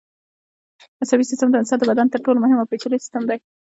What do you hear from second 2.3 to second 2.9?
مهم او